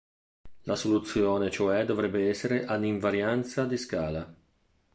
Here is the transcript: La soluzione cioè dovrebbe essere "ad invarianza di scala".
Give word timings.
La 0.63 0.75
soluzione 0.75 1.51
cioè 1.51 1.85
dovrebbe 1.85 2.27
essere 2.27 2.65
"ad 2.65 2.83
invarianza 2.83 3.65
di 3.65 3.77
scala". 3.77 4.35